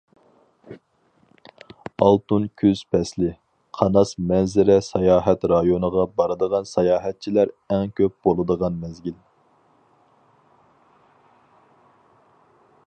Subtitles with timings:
[2.05, 3.29] ئالتۇن كۈز پەسلى،
[3.79, 9.17] قاناس مەنزىرە ساياھەت رايونىغا بارىدىغان ساياھەتچىلەر ئەڭ كۆپ بولىدىغان مەزگىل.